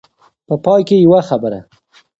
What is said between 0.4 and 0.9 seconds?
په پای